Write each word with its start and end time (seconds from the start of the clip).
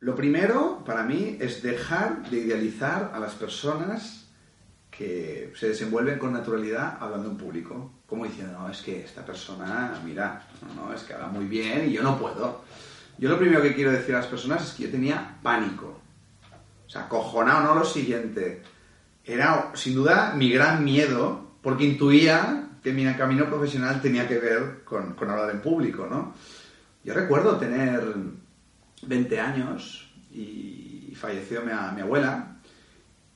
Lo 0.00 0.14
primero, 0.14 0.82
para 0.86 1.02
mí, 1.02 1.36
es 1.40 1.62
dejar 1.62 2.30
de 2.30 2.38
idealizar 2.38 3.12
a 3.14 3.20
las 3.20 3.34
personas 3.34 4.26
que 4.90 5.52
se 5.54 5.68
desenvuelven 5.68 6.18
con 6.18 6.32
naturalidad 6.32 6.96
hablando 6.98 7.28
en 7.28 7.36
público. 7.36 7.92
Como 8.06 8.24
diciendo, 8.24 8.58
no, 8.58 8.70
es 8.70 8.80
que 8.80 9.04
esta 9.04 9.26
persona, 9.26 9.92
mira, 10.02 10.46
no, 10.62 10.86
no, 10.86 10.94
es 10.94 11.02
que 11.02 11.12
habla 11.12 11.28
muy 11.28 11.44
bien 11.44 11.90
y 11.90 11.92
yo 11.92 12.02
no 12.02 12.18
puedo. 12.18 12.62
Yo 13.18 13.28
lo 13.28 13.38
primero 13.38 13.60
que 13.60 13.74
quiero 13.74 13.92
decir 13.92 14.14
a 14.14 14.20
las 14.20 14.26
personas 14.26 14.66
es 14.66 14.72
que 14.72 14.84
yo 14.84 14.90
tenía 14.90 15.36
pánico. 15.42 16.00
O 16.86 16.88
sea, 16.88 17.06
cojonado, 17.06 17.62
no 17.62 17.74
lo 17.74 17.84
siguiente. 17.84 18.62
Era, 19.22 19.70
sin 19.74 19.94
duda, 19.94 20.32
mi 20.34 20.50
gran 20.50 20.82
miedo, 20.82 21.56
porque 21.60 21.84
intuía 21.84 22.70
que 22.82 22.94
mi 22.94 23.04
camino 23.16 23.44
profesional 23.44 24.00
tenía 24.00 24.26
que 24.26 24.38
ver 24.38 24.82
con, 24.82 25.12
con 25.12 25.28
hablar 25.28 25.50
en 25.50 25.60
público, 25.60 26.06
¿no? 26.10 26.34
Yo 27.04 27.12
recuerdo 27.12 27.58
tener 27.58 28.02
20 29.02 29.40
años 29.40 30.10
y 30.32 31.12
falleció 31.16 31.62
mi, 31.62 31.72
abuela. 31.72 32.56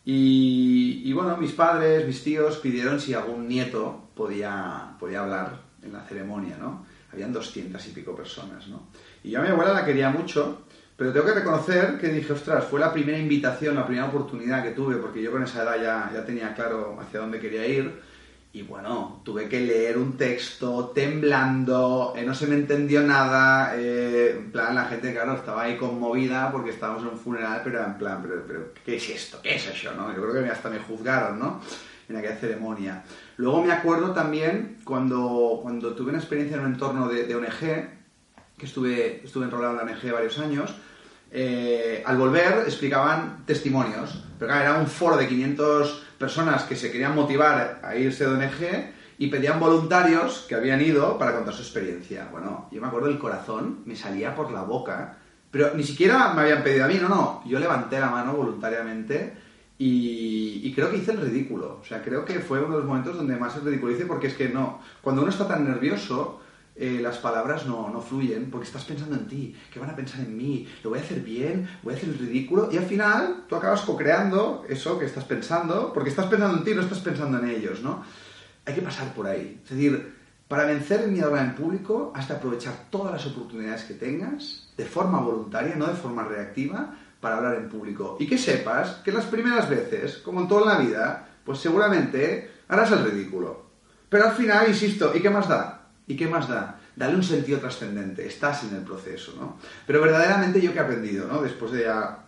Y, 0.04 1.02
y, 1.04 1.12
bueno, 1.12 1.36
mis 1.36 1.52
padres, 1.52 2.06
mis 2.06 2.22
tíos 2.22 2.58
pidieron 2.58 3.00
si 3.00 3.14
algún 3.14 3.48
nieto 3.48 4.08
podía, 4.14 4.96
podía 4.98 5.20
hablar 5.20 5.60
en 5.82 5.92
la 5.92 6.02
ceremonia, 6.02 6.56
¿no? 6.58 6.86
Habían 7.12 7.32
200 7.32 7.86
y 7.86 7.90
pico 7.90 8.14
personas, 8.14 8.66
¿no? 8.68 8.88
Y 9.22 9.30
yo 9.30 9.40
a 9.40 9.42
mi 9.42 9.48
abuela 9.48 9.72
la 9.72 9.84
quería 9.84 10.10
mucho, 10.10 10.64
pero 10.96 11.12
tengo 11.12 11.26
que 11.26 11.34
reconocer 11.34 11.98
que 11.98 12.08
dije, 12.08 12.32
ostras, 12.32 12.64
fue 12.64 12.80
la 12.80 12.92
primera 12.92 13.18
invitación, 13.18 13.74
la 13.74 13.86
primera 13.86 14.08
oportunidad 14.08 14.62
que 14.62 14.72
tuve, 14.72 14.96
porque 14.96 15.22
yo 15.22 15.30
con 15.30 15.42
esa 15.42 15.62
edad 15.62 15.76
ya, 15.82 16.10
ya 16.12 16.24
tenía 16.24 16.54
claro 16.54 16.98
hacia 17.00 17.20
dónde 17.20 17.40
quería 17.40 17.66
ir 17.66 18.00
y 18.54 18.62
bueno, 18.62 19.20
tuve 19.24 19.48
que 19.48 19.58
leer 19.60 19.98
un 19.98 20.16
texto 20.16 20.92
temblando, 20.94 22.14
eh, 22.16 22.22
no 22.24 22.36
se 22.36 22.46
me 22.46 22.54
entendió 22.54 23.02
nada, 23.02 23.74
eh, 23.76 24.30
en 24.30 24.52
plan, 24.52 24.76
la 24.76 24.84
gente, 24.84 25.12
claro, 25.12 25.34
estaba 25.34 25.64
ahí 25.64 25.76
conmovida 25.76 26.52
porque 26.52 26.70
estábamos 26.70 27.02
en 27.02 27.08
un 27.08 27.18
funeral, 27.18 27.62
pero 27.64 27.84
en 27.84 27.98
plan, 27.98 28.22
pero, 28.22 28.44
pero 28.46 28.72
¿qué 28.86 28.94
es 28.94 29.10
esto? 29.10 29.40
¿Qué 29.42 29.56
es 29.56 29.66
eso? 29.66 29.92
¿no? 29.96 30.14
Yo 30.14 30.22
creo 30.22 30.44
que 30.44 30.50
hasta 30.50 30.70
me 30.70 30.78
juzgaron, 30.78 31.36
¿no? 31.36 31.60
En 32.08 32.16
aquella 32.16 32.36
ceremonia. 32.36 33.02
Luego 33.38 33.64
me 33.64 33.72
acuerdo 33.72 34.12
también 34.12 34.76
cuando, 34.84 35.58
cuando 35.60 35.92
tuve 35.96 36.10
una 36.10 36.18
experiencia 36.18 36.56
en 36.56 36.62
un 36.64 36.74
entorno 36.74 37.08
de, 37.08 37.34
ONG, 37.34 37.58
que 38.56 38.66
estuve, 38.66 39.24
estuve 39.24 39.46
enrolado 39.46 39.80
en 39.80 39.84
la 39.84 39.92
ONG 39.92 40.12
varios 40.12 40.38
años, 40.38 40.72
eh, 41.36 42.00
al 42.06 42.16
volver 42.16 42.62
explicaban 42.64 43.44
testimonios, 43.44 44.22
pero 44.38 44.54
era 44.54 44.78
un 44.78 44.86
foro 44.86 45.16
de 45.16 45.26
500 45.26 46.04
personas 46.16 46.62
que 46.62 46.76
se 46.76 46.92
querían 46.92 47.16
motivar 47.16 47.80
a 47.82 47.96
irse 47.96 48.24
de 48.24 48.34
ONG 48.34 48.92
y 49.18 49.26
pedían 49.26 49.58
voluntarios 49.58 50.46
que 50.48 50.54
habían 50.54 50.80
ido 50.80 51.18
para 51.18 51.34
contar 51.34 51.52
su 51.52 51.62
experiencia. 51.62 52.28
Bueno, 52.30 52.68
yo 52.70 52.80
me 52.80 52.86
acuerdo 52.86 53.08
el 53.08 53.18
corazón 53.18 53.80
me 53.84 53.96
salía 53.96 54.32
por 54.36 54.52
la 54.52 54.62
boca, 54.62 55.18
pero 55.50 55.74
ni 55.74 55.82
siquiera 55.82 56.32
me 56.34 56.42
habían 56.42 56.62
pedido 56.62 56.84
a 56.84 56.88
mí, 56.88 56.98
no, 57.02 57.08
no, 57.08 57.42
yo 57.44 57.58
levanté 57.58 57.98
la 57.98 58.10
mano 58.10 58.34
voluntariamente 58.34 59.34
y, 59.76 60.72
creo 60.72 60.88
que 60.92 60.98
hice 60.98 61.12
el 61.12 61.20
ridículo. 61.20 61.80
O 61.82 61.84
sea, 61.84 62.00
creo 62.00 62.24
que 62.24 62.38
fue 62.38 62.60
uno 62.60 62.74
de 62.74 62.78
los 62.78 62.86
momentos 62.86 63.16
donde 63.16 63.36
más 63.36 63.56
el 63.56 63.62
ridiculice 63.62 64.06
porque 64.06 64.28
es 64.28 64.34
que 64.34 64.50
no, 64.50 64.80
cuando 65.02 65.22
uno 65.22 65.32
está 65.32 65.48
tan 65.48 65.64
nervioso, 65.64 66.42
eh, 66.76 66.98
las 67.00 67.18
palabras 67.18 67.66
no, 67.66 67.88
no, 67.88 68.00
fluyen 68.00 68.50
porque 68.50 68.66
estás 68.66 68.84
pensando 68.84 69.14
en 69.14 69.28
ti, 69.28 69.54
¿qué 69.72 69.78
van 69.78 69.90
a 69.90 69.96
pensar 69.96 70.20
en 70.20 70.36
mí? 70.36 70.66
¿Lo 70.82 70.90
voy 70.90 70.98
a 70.98 71.02
hacer 71.02 71.20
bien? 71.20 71.68
¿Voy 71.82 71.94
a 71.94 71.96
hacer 71.96 72.08
el 72.08 72.18
ridículo? 72.18 72.68
Y 72.72 72.78
al 72.78 72.86
final 72.86 73.44
tú 73.48 73.54
acabas 73.54 73.82
co-creando 73.82 74.64
eso 74.68 74.98
que 74.98 75.04
estás 75.04 75.24
pensando, 75.24 75.92
porque 75.92 76.10
estás 76.10 76.26
pensando 76.26 76.58
en 76.58 76.64
ti, 76.64 76.74
no 76.74 76.82
estás 76.82 76.98
pensando 76.98 77.38
en 77.38 77.48
ellos, 77.48 77.80
¿no? 77.80 78.02
Hay 78.66 78.74
que 78.74 78.82
pasar 78.82 79.14
por 79.14 79.26
ahí. 79.26 79.60
Es 79.62 79.70
decir, 79.70 80.14
para 80.48 80.64
vencer 80.64 81.02
el 81.02 81.12
miedo 81.12 81.28
hablar 81.28 81.44
en 81.44 81.54
público, 81.54 82.12
has 82.14 82.28
de 82.28 82.34
aprovechar 82.34 82.86
todas 82.90 83.12
las 83.12 83.26
oportunidades 83.26 83.84
que 83.84 83.94
tengas, 83.94 84.72
de 84.76 84.84
forma 84.84 85.20
voluntaria, 85.20 85.76
no 85.76 85.86
de 85.86 85.94
forma 85.94 86.24
reactiva, 86.24 86.96
para 87.20 87.36
hablar 87.36 87.54
en 87.54 87.68
público. 87.68 88.16
Y 88.18 88.26
que 88.26 88.36
sepas 88.36 88.96
que 89.04 89.12
las 89.12 89.26
primeras 89.26 89.68
veces, 89.68 90.18
como 90.18 90.40
en 90.40 90.48
toda 90.48 90.74
la 90.74 90.80
vida, 90.80 91.28
pues 91.44 91.60
seguramente 91.60 92.50
harás 92.66 92.90
el 92.90 93.04
ridículo. 93.04 93.64
Pero 94.08 94.24
al 94.26 94.32
final, 94.32 94.68
insisto, 94.68 95.12
¿y 95.14 95.20
qué 95.20 95.30
más 95.30 95.48
da? 95.48 95.83
¿Y 96.06 96.16
qué 96.16 96.28
más 96.28 96.48
da? 96.48 96.80
Dale 96.96 97.16
un 97.16 97.22
sentido 97.22 97.58
trascendente, 97.58 98.26
estás 98.26 98.64
en 98.64 98.76
el 98.76 98.82
proceso, 98.82 99.34
¿no? 99.40 99.58
Pero 99.86 100.02
verdaderamente 100.02 100.60
yo 100.60 100.72
que 100.72 100.78
he 100.78 100.82
aprendido, 100.82 101.26
¿no? 101.26 101.42
Después 101.42 101.72
de 101.72 101.84
ya 101.84 102.24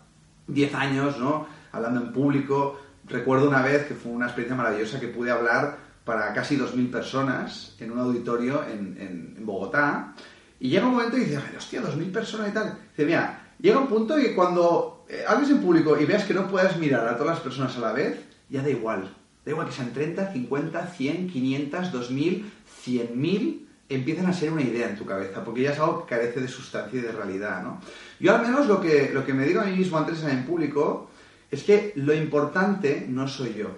10 0.47 0.75
años, 0.75 1.19
¿no? 1.19 1.47
Hablando 1.73 2.01
en 2.01 2.13
público, 2.13 2.81
recuerdo 3.05 3.49
una 3.49 3.63
vez 3.63 3.87
que 3.87 3.95
fue 3.95 4.13
una 4.13 4.27
experiencia 4.27 4.57
maravillosa 4.57 4.99
que 4.99 5.09
pude 5.09 5.31
hablar 5.31 5.77
para 6.05 6.33
casi 6.33 6.57
2.000 6.57 6.91
personas 6.91 7.77
en 7.79 7.91
un 7.91 7.99
auditorio 7.99 8.65
en, 8.65 9.35
en, 9.37 9.45
Bogotá. 9.45 10.15
Y 10.59 10.71
llega 10.71 10.87
un 10.87 10.95
momento 10.95 11.17
y 11.19 11.21
dices, 11.21 11.41
hostia, 11.57 11.83
2.000 11.83 12.13
personas 12.13 12.49
y 12.49 12.53
tal. 12.53 12.79
Dice, 12.91 13.05
mira, 13.05 13.53
llega 13.61 13.79
un 13.79 13.89
punto 13.89 14.17
que 14.17 14.35
cuando 14.35 15.05
eh, 15.09 15.25
hables 15.27 15.51
en 15.51 15.61
público 15.61 15.99
y 16.01 16.05
veas 16.05 16.25
que 16.25 16.35
no 16.35 16.49
puedes 16.49 16.77
mirar 16.79 17.07
a 17.07 17.17
todas 17.17 17.35
las 17.35 17.41
personas 17.41 17.77
a 17.77 17.81
la 17.81 17.93
vez, 17.93 18.25
ya 18.49 18.63
da 18.63 18.71
igual. 18.71 19.15
Da 19.45 19.51
igual 19.51 19.67
que 19.67 19.75
sean 19.75 19.93
30, 19.93 20.33
50, 20.33 20.87
100, 20.87 21.29
500, 21.29 21.93
2.000, 21.93 22.45
100.000 22.85 23.66
empiezan 23.89 24.27
a 24.27 24.33
ser 24.33 24.53
una 24.53 24.63
idea 24.63 24.89
en 24.89 24.97
tu 24.97 25.07
cabeza, 25.07 25.45
porque 25.45 25.63
ya 25.63 25.73
es 25.73 25.79
algo 25.79 26.05
que 26.05 26.15
carece 26.15 26.41
de 26.41 26.49
sustancia 26.49 26.99
y 26.99 27.03
de 27.03 27.13
realidad, 27.13 27.63
¿no? 27.63 27.81
Yo 28.19 28.35
al 28.35 28.43
menos 28.43 28.67
lo 28.67 28.81
que, 28.81 29.11
lo 29.13 29.25
que 29.25 29.35
me 29.35 29.45
digo 29.45 29.61
a 29.61 29.65
mí 29.65 29.77
mismo 29.77 29.99
antes 29.99 30.23
en 30.25 30.45
público 30.45 31.11
es 31.51 31.63
que 31.63 31.93
lo 31.97 32.13
importante 32.13 33.07
no 33.09 33.29
soy 33.29 33.55
yo. 33.55 33.71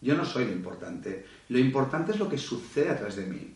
Yo 0.00 0.14
no 0.14 0.24
soy 0.24 0.44
lo 0.44 0.52
importante. 0.52 1.24
Lo 1.48 1.58
importante 1.58 2.12
es 2.12 2.18
lo 2.18 2.28
que 2.28 2.38
sucede 2.38 2.90
atrás 2.90 3.16
de 3.16 3.26
mí. 3.26 3.54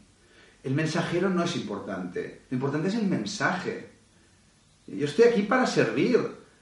El 0.63 0.75
mensajero 0.75 1.29
no 1.29 1.45
es 1.45 1.57
importante. 1.57 2.43
Lo 2.51 2.55
importante 2.55 2.89
es 2.89 2.95
el 2.95 3.07
mensaje. 3.07 3.91
Yo 4.87 5.07
estoy 5.07 5.27
aquí 5.27 5.43
para 5.43 5.67
servir. 5.67 6.19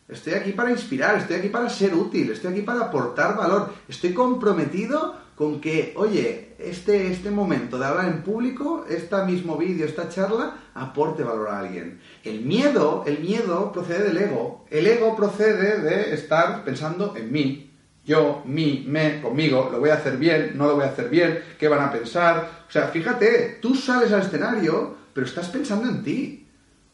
Estoy 0.09 0.35
aquí 0.35 0.53
para 0.53 0.71
inspirar. 0.71 1.19
Estoy 1.19 1.37
aquí 1.37 1.49
para 1.49 1.69
ser 1.69 1.95
útil. 1.95 2.31
Estoy 2.31 2.53
aquí 2.53 2.63
para 2.63 2.87
aportar 2.87 3.37
valor. 3.37 3.75
Estoy 3.89 4.13
comprometido 4.13 5.26
con 5.37 5.61
que, 5.61 5.93
oye, 5.97 6.55
este, 6.59 7.13
este 7.13 7.31
momento 7.31 7.79
de 7.79 7.85
hablar 7.85 8.09
en 8.09 8.23
público, 8.23 8.87
este 8.89 9.23
mismo 9.25 9.59
vídeo, 9.59 9.85
esta 9.85 10.09
charla, 10.09 10.57
aporte 10.73 11.23
valor 11.23 11.49
a 11.49 11.59
alguien. 11.59 12.01
El 12.25 12.41
miedo, 12.41 13.05
el 13.07 13.21
miedo 13.21 13.71
procede 13.71 14.05
del 14.05 14.17
ego. 14.17 14.65
El 14.71 14.87
ego 14.87 15.15
procede 15.15 15.83
de 15.83 16.15
estar 16.15 16.65
pensando 16.65 17.15
en 17.17 17.31
mí. 17.31 17.71
Yo, 18.03 18.43
mí, 18.47 18.87
me, 18.89 19.21
conmigo, 19.21 19.69
lo 19.71 19.79
voy 19.79 19.91
a 19.91 19.95
hacer 19.97 20.17
bien, 20.17 20.53
no 20.55 20.69
lo 20.69 20.77
voy 20.77 20.85
a 20.85 20.89
hacer 20.89 21.11
bien, 21.11 21.41
qué 21.59 21.69
van 21.69 21.83
a 21.83 21.93
pensar. 21.93 22.65
O 22.67 22.73
sea, 22.73 22.89
fíjate, 22.89 23.59
tú 23.61 23.75
sales 23.75 24.13
al 24.13 24.23
escenario, 24.23 24.97
pero 25.13 25.27
estás 25.27 25.49
pensando 25.49 25.87
en 25.87 26.03
ti. 26.03 26.47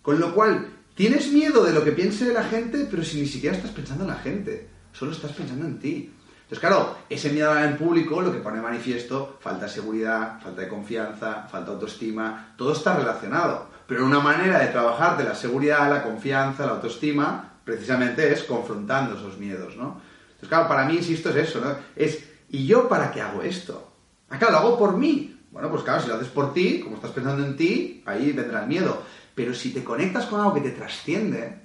Con 0.03 0.19
lo 0.19 0.35
cual, 0.35 0.67
tienes 0.97 1.31
miedo 1.31 1.63
de 1.63 1.73
lo 1.73 1.85
que 1.85 1.93
piense 1.93 2.33
la 2.33 2.43
gente, 2.43 2.89
pero 2.91 3.05
si 3.05 3.21
ni 3.21 3.27
siquiera 3.29 3.55
estás 3.55 3.71
pensando 3.71 4.03
en 4.03 4.11
la 4.11 4.17
gente, 4.17 4.67
solo 4.93 5.13
estás 5.13 5.31
pensando 5.31 5.65
en 5.65 5.79
ti. 5.79 6.13
Entonces, 6.53 6.69
claro, 6.69 6.99
ese 7.09 7.31
miedo 7.31 7.49
a 7.49 7.55
hablar 7.55 7.71
en 7.71 7.79
público 7.79 8.21
lo 8.21 8.31
que 8.31 8.41
pone 8.41 8.61
manifiesto, 8.61 9.39
falta 9.41 9.65
de 9.65 9.71
seguridad, 9.71 10.39
falta 10.39 10.61
de 10.61 10.69
confianza, 10.69 11.49
falta 11.51 11.71
de 11.71 11.73
autoestima, 11.77 12.53
todo 12.59 12.75
está 12.75 12.95
relacionado. 12.95 13.69
Pero 13.87 14.05
una 14.05 14.21
manera 14.21 14.59
de 14.59 14.67
trabajar 14.67 15.17
de 15.17 15.25
la 15.25 15.35
seguridad, 15.35 15.89
la 15.89 16.03
confianza, 16.03 16.67
la 16.67 16.73
autoestima, 16.73 17.55
precisamente 17.65 18.31
es 18.31 18.43
confrontando 18.43 19.17
esos 19.17 19.39
miedos, 19.39 19.79
¿no? 19.79 20.03
Entonces, 20.27 20.49
claro, 20.51 20.69
para 20.69 20.85
mí, 20.85 20.97
insisto, 20.97 21.31
es 21.31 21.37
eso, 21.37 21.63
¿no? 21.63 21.75
Es, 21.97 22.23
¿y 22.51 22.67
yo 22.67 22.87
para 22.87 23.11
qué 23.11 23.23
hago 23.23 23.41
esto? 23.41 23.91
Ah, 24.29 24.37
claro, 24.39 24.53
lo 24.53 24.59
hago 24.59 24.79
por 24.79 24.99
mí. 24.99 25.35
Bueno, 25.53 25.71
pues 25.71 25.83
claro, 25.83 26.03
si 26.03 26.09
lo 26.09 26.17
haces 26.17 26.29
por 26.29 26.53
ti, 26.53 26.81
como 26.81 26.97
estás 26.97 27.13
pensando 27.13 27.43
en 27.47 27.57
ti, 27.57 28.03
ahí 28.05 28.31
vendrá 28.33 28.61
el 28.61 28.69
miedo. 28.69 29.01
Pero 29.35 29.55
si 29.55 29.73
te 29.73 29.83
conectas 29.83 30.27
con 30.27 30.39
algo 30.39 30.53
que 30.53 30.61
te 30.61 30.73
trasciende, 30.73 31.63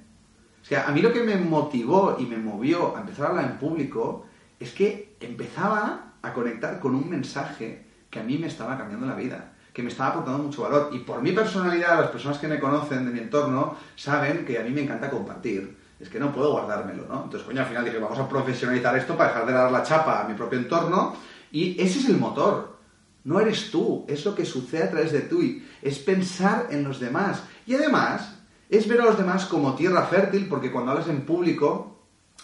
o 0.61 0.65
sea, 0.65 0.87
a 0.87 0.91
mí 0.93 1.01
lo 1.01 1.11
que 1.11 1.23
me 1.23 1.35
motivó 1.35 2.15
y 2.17 2.25
me 2.25 2.37
movió 2.37 2.95
a 2.95 3.01
empezar 3.01 3.25
a 3.25 3.29
hablar 3.31 3.51
en 3.51 3.57
público 3.57 4.27
es 4.59 4.71
que 4.71 5.15
empezaba 5.19 6.13
a 6.21 6.33
conectar 6.33 6.79
con 6.79 6.95
un 6.95 7.09
mensaje 7.09 7.85
que 8.09 8.19
a 8.19 8.23
mí 8.23 8.37
me 8.37 8.47
estaba 8.47 8.77
cambiando 8.77 9.05
la 9.05 9.15
vida, 9.15 9.53
que 9.73 9.83
me 9.83 9.89
estaba 9.89 10.09
aportando 10.09 10.43
mucho 10.43 10.63
valor. 10.63 10.89
Y 10.93 10.99
por 10.99 11.21
mi 11.21 11.31
personalidad, 11.31 11.99
las 11.99 12.09
personas 12.09 12.37
que 12.39 12.47
me 12.47 12.59
conocen 12.59 13.05
de 13.05 13.11
mi 13.11 13.19
entorno 13.19 13.75
saben 13.95 14.45
que 14.45 14.57
a 14.57 14.63
mí 14.63 14.71
me 14.71 14.81
encanta 14.81 15.09
compartir. 15.09 15.77
Es 15.99 16.09
que 16.09 16.19
no 16.19 16.31
puedo 16.31 16.51
guardármelo, 16.51 17.07
¿no? 17.07 17.23
Entonces, 17.23 17.43
coño, 17.43 17.61
al 17.61 17.67
final 17.67 17.83
dije, 17.83 17.97
vamos 17.97 18.19
a 18.19 18.29
profesionalizar 18.29 18.95
esto 18.97 19.17
para 19.17 19.29
dejar 19.29 19.45
de 19.47 19.53
dar 19.53 19.71
la 19.71 19.83
chapa 19.83 20.21
a 20.21 20.27
mi 20.27 20.35
propio 20.35 20.59
entorno. 20.59 21.15
Y 21.51 21.79
ese 21.81 21.99
es 21.99 22.09
el 22.09 22.17
motor. 22.17 22.77
No 23.23 23.39
eres 23.39 23.71
tú, 23.71 24.05
es 24.07 24.23
lo 24.23 24.35
que 24.35 24.45
sucede 24.45 24.83
a 24.83 24.91
través 24.91 25.11
de 25.11 25.21
tú. 25.21 25.41
Es 25.81 25.99
pensar 25.99 26.67
en 26.69 26.83
los 26.83 26.99
demás. 26.99 27.43
Y 27.65 27.73
además, 27.75 28.35
es 28.69 28.87
ver 28.87 29.01
a 29.01 29.05
los 29.05 29.17
demás 29.17 29.45
como 29.45 29.75
tierra 29.75 30.03
fértil, 30.03 30.47
porque 30.47 30.71
cuando 30.71 30.91
hablas 30.91 31.09
en 31.09 31.21
público, 31.21 31.96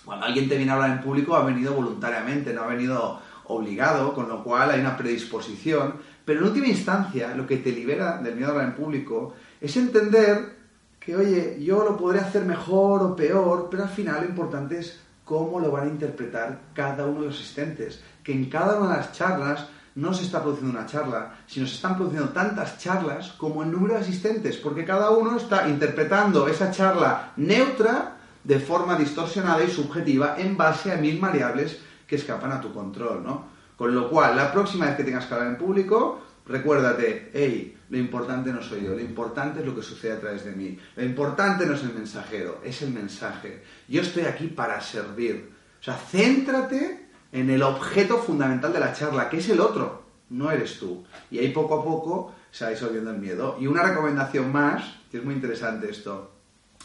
cuando 0.05 0.25
alguien 0.25 0.49
te 0.49 0.57
viene 0.57 0.71
a 0.71 0.75
hablar 0.75 0.91
en 0.91 1.01
público 1.01 1.35
ha 1.35 1.45
venido 1.45 1.73
voluntariamente, 1.73 2.53
no 2.53 2.63
ha 2.63 2.67
venido 2.67 3.19
obligado, 3.45 4.13
con 4.13 4.27
lo 4.27 4.43
cual 4.43 4.71
hay 4.71 4.79
una 4.79 4.97
predisposición. 4.97 5.95
Pero 6.25 6.39
en 6.39 6.47
última 6.47 6.67
instancia, 6.67 7.35
lo 7.35 7.45
que 7.45 7.57
te 7.57 7.71
libera 7.71 8.17
del 8.17 8.35
miedo 8.35 8.49
a 8.49 8.51
hablar 8.51 8.67
en 8.67 8.75
público 8.75 9.33
es 9.59 9.75
entender 9.77 10.57
que, 10.99 11.15
oye, 11.15 11.57
yo 11.61 11.83
lo 11.83 11.97
podré 11.97 12.19
hacer 12.19 12.45
mejor 12.45 13.03
o 13.03 13.15
peor, 13.15 13.67
pero 13.69 13.83
al 13.83 13.89
final 13.89 14.21
lo 14.21 14.29
importante 14.29 14.79
es 14.79 15.01
cómo 15.25 15.59
lo 15.59 15.71
van 15.71 15.87
a 15.87 15.91
interpretar 15.91 16.59
cada 16.73 17.05
uno 17.05 17.21
de 17.21 17.27
los 17.27 17.35
asistentes. 17.35 18.01
Que 18.23 18.33
en 18.33 18.49
cada 18.49 18.77
una 18.77 18.91
de 18.91 18.97
las 18.97 19.11
charlas 19.11 19.67
no 19.95 20.13
se 20.13 20.23
está 20.23 20.41
produciendo 20.41 20.77
una 20.77 20.87
charla, 20.87 21.35
sino 21.45 21.67
se 21.67 21.75
están 21.75 21.95
produciendo 21.95 22.29
tantas 22.29 22.79
charlas 22.79 23.33
como 23.33 23.63
el 23.63 23.71
número 23.71 23.95
de 23.95 24.01
asistentes, 24.01 24.57
porque 24.57 24.85
cada 24.85 25.11
uno 25.11 25.37
está 25.37 25.67
interpretando 25.67 26.47
esa 26.47 26.71
charla 26.71 27.33
neutra 27.35 28.12
de 28.43 28.59
forma 28.59 28.97
distorsionada 28.97 29.63
y 29.63 29.69
subjetiva 29.69 30.35
en 30.37 30.57
base 30.57 30.91
a 30.91 30.97
mil 30.97 31.19
variables 31.19 31.79
que 32.07 32.15
escapan 32.15 32.51
a 32.51 32.61
tu 32.61 32.73
control, 32.73 33.23
¿no? 33.23 33.45
Con 33.77 33.95
lo 33.95 34.09
cual, 34.09 34.35
la 34.35 34.51
próxima 34.51 34.85
vez 34.85 34.95
que 34.95 35.03
tengas 35.03 35.25
que 35.25 35.33
hablar 35.33 35.49
en 35.49 35.57
público, 35.57 36.21
recuérdate, 36.45 37.31
hey, 37.33 37.77
lo 37.89 37.97
importante 37.97 38.51
no 38.51 38.61
soy 38.61 38.83
yo, 38.83 38.91
lo 38.91 38.99
importante 38.99 39.61
es 39.61 39.65
lo 39.65 39.75
que 39.75 39.81
sucede 39.81 40.13
a 40.13 40.19
través 40.19 40.45
de 40.45 40.51
mí. 40.51 40.77
Lo 40.95 41.03
importante 41.03 41.65
no 41.65 41.73
es 41.73 41.83
el 41.83 41.93
mensajero, 41.93 42.61
es 42.63 42.81
el 42.81 42.91
mensaje. 42.91 43.63
Yo 43.87 44.01
estoy 44.01 44.23
aquí 44.23 44.47
para 44.47 44.79
servir. 44.81 45.51
O 45.79 45.83
sea, 45.83 45.95
céntrate 45.95 47.07
en 47.31 47.49
el 47.49 47.63
objeto 47.63 48.19
fundamental 48.19 48.71
de 48.71 48.79
la 48.79 48.93
charla, 48.93 49.29
que 49.29 49.37
es 49.37 49.49
el 49.49 49.59
otro, 49.59 50.03
no 50.29 50.51
eres 50.51 50.79
tú. 50.79 51.03
Y 51.31 51.39
ahí 51.39 51.49
poco 51.49 51.79
a 51.79 51.83
poco 51.83 52.35
se 52.51 52.65
va 52.65 52.71
disolviendo 52.71 53.11
el 53.11 53.17
miedo. 53.17 53.57
Y 53.59 53.67
una 53.67 53.83
recomendación 53.83 54.51
más, 54.51 54.83
que 55.11 55.17
es 55.17 55.23
muy 55.23 55.33
interesante 55.33 55.89
esto. 55.89 56.31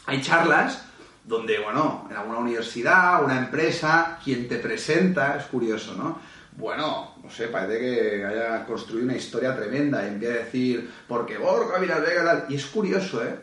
Hay 0.05 0.21
charlas 0.21 0.88
donde, 1.29 1.59
bueno, 1.59 2.07
en 2.09 2.17
alguna 2.17 2.39
universidad, 2.39 3.23
una 3.23 3.37
empresa, 3.37 4.17
quien 4.23 4.47
te 4.47 4.57
presenta, 4.57 5.37
es 5.37 5.45
curioso, 5.45 5.93
¿no? 5.93 6.19
Bueno, 6.57 7.17
no 7.23 7.29
sé, 7.29 7.49
parece 7.49 7.79
que 7.79 8.25
haya 8.25 8.65
construido 8.65 9.05
una 9.05 9.15
historia 9.15 9.55
tremenda 9.55 10.03
y 10.03 10.07
empieza 10.07 10.33
a 10.33 10.45
decir, 10.45 10.89
porque 11.07 11.37
Borja 11.37 11.77
Vega 11.77 12.03
tal. 12.25 12.45
Y 12.49 12.55
es 12.55 12.65
curioso, 12.65 13.23
¿eh? 13.23 13.35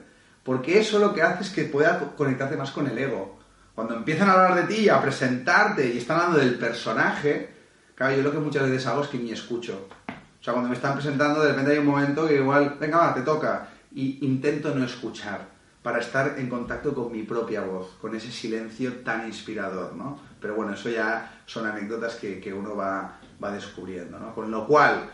Porque 0.43 0.81
eso 0.81 0.99
lo 0.99 1.15
que 1.15 1.23
hace 1.23 1.45
es 1.45 1.51
que 1.51 1.63
pueda 1.63 2.13
conectarte 2.17 2.57
más 2.57 2.73
con 2.73 2.89
el 2.89 2.99
ego. 2.99 3.39
Cuando 3.73 3.95
empiezan 3.95 4.31
a 4.31 4.33
hablar 4.33 4.67
de 4.67 4.75
ti, 4.75 4.89
a 4.89 5.01
presentarte 5.01 5.89
y 5.89 5.99
están 5.99 6.19
hablando 6.19 6.41
del 6.41 6.59
personaje, 6.59 7.51
claro, 7.95 8.17
yo 8.17 8.23
lo 8.23 8.33
que 8.33 8.39
muchas 8.39 8.65
veces 8.65 8.85
hago 8.89 9.05
es 9.05 9.09
que 9.09 9.19
ni 9.19 9.31
escucho. 9.31 9.87
O 10.09 10.43
sea, 10.43 10.55
cuando 10.55 10.69
me 10.69 10.75
están 10.75 10.95
presentando, 10.95 11.41
de 11.41 11.51
repente 11.51 11.71
hay 11.71 11.79
un 11.79 11.87
momento 11.87 12.27
que 12.27 12.35
igual, 12.35 12.77
venga, 12.81 12.99
va, 12.99 13.15
te 13.15 13.23
toca. 13.23 13.69
Y 13.95 14.27
intento 14.27 14.75
no 14.75 14.85
escuchar 14.85 15.56
para 15.87 16.01
estar 16.01 16.35
en 16.37 16.49
contacto 16.49 16.93
con 16.93 17.13
mi 17.13 17.23
propia 17.23 17.61
voz, 17.61 17.95
con 18.01 18.13
ese 18.17 18.33
silencio 18.33 18.93
tan 19.05 19.25
inspirador, 19.25 19.95
¿no? 19.95 20.19
Pero 20.41 20.57
bueno, 20.57 20.75
eso 20.75 20.91
ya 20.91 21.43
son 21.47 21.65
anécdotas 21.65 22.17
que, 22.17 22.53
uno 22.53 22.75
va, 22.75 23.21
va 23.43 23.53
descubriendo, 23.53 24.19
¿no? 24.19 24.35
Con 24.35 24.51
lo 24.51 24.67
cual, 24.67 25.09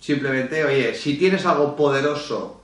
simplemente, 0.00 0.64
oye, 0.64 0.94
si 0.94 1.18
tienes 1.18 1.44
algo 1.44 1.76
poderoso 1.76 2.62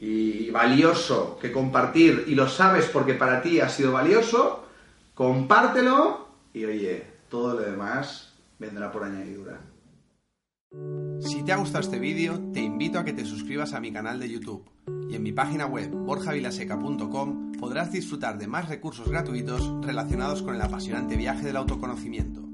y 0.00 0.50
valioso 0.50 1.38
que 1.38 1.52
compartir 1.52 2.24
y 2.28 2.34
lo 2.34 2.48
sabes 2.48 2.86
porque 2.86 3.12
para 3.12 3.42
ti 3.42 3.60
ha 3.60 3.68
sido 3.68 3.92
valioso, 3.92 4.64
compártelo 5.12 6.28
y 6.54 6.64
oye, 6.64 7.04
todo 7.28 7.56
lo 7.56 7.60
demás 7.60 8.32
vendrá 8.58 8.90
por 8.90 9.04
añadidura. 9.04 9.60
Si 11.20 11.42
te 11.44 11.52
ha 11.52 11.56
gustado 11.56 11.80
este 11.80 11.98
vídeo, 11.98 12.40
te 12.54 12.60
invito 12.60 12.98
a 12.98 13.04
que 13.04 13.12
te 13.12 13.26
suscribas 13.26 13.74
a 13.74 13.80
mi 13.80 13.92
canal 13.92 14.18
de 14.18 14.30
YouTube 14.30 14.77
y 15.08 15.14
en 15.16 15.22
mi 15.22 15.32
página 15.32 15.66
web 15.66 15.90
borjavilaseca.com 15.90 17.52
podrás 17.52 17.92
disfrutar 17.92 18.38
de 18.38 18.46
más 18.46 18.68
recursos 18.68 19.08
gratuitos 19.08 19.84
relacionados 19.84 20.42
con 20.42 20.54
el 20.54 20.62
apasionante 20.62 21.16
viaje 21.16 21.44
del 21.46 21.56
autoconocimiento. 21.56 22.47